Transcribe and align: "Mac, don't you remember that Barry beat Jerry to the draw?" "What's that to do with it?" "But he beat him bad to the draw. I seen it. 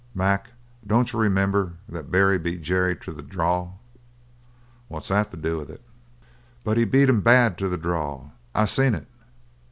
"Mac, 0.15 0.49
don't 0.83 1.13
you 1.13 1.19
remember 1.19 1.73
that 1.87 2.09
Barry 2.09 2.39
beat 2.39 2.63
Jerry 2.63 2.95
to 2.95 3.11
the 3.11 3.21
draw?" 3.21 3.73
"What's 4.87 5.09
that 5.09 5.29
to 5.29 5.37
do 5.37 5.59
with 5.59 5.69
it?" 5.69 5.83
"But 6.63 6.77
he 6.77 6.85
beat 6.85 7.07
him 7.07 7.21
bad 7.21 7.55
to 7.59 7.69
the 7.69 7.77
draw. 7.77 8.31
I 8.55 8.65
seen 8.65 8.95
it. 8.95 9.05